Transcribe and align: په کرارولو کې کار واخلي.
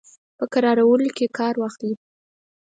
په 0.37 0.45
کرارولو 0.53 1.09
کې 1.17 1.33
کار 1.37 1.53
واخلي. 1.57 1.93